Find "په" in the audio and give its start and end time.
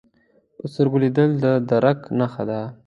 0.57-0.65